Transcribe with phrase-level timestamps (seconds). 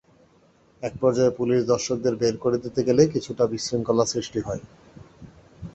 [0.83, 4.61] একপর্যায়ে পুলিশ দর্শকদের বের করে দিতে গেলে কিছুটা বিশৃঙ্খলার সৃষ্টি হয়।